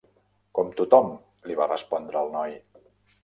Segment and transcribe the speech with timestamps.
[0.59, 1.11] "Com tothom",
[1.51, 2.57] li va respondre el noi.